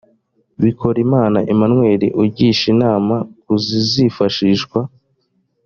bikorimana 0.63 1.39
emmanuel 1.51 2.01
ugisha 2.23 2.65
inama 2.73 3.15
ku 3.41 3.51
zizifashishwa 3.65 4.79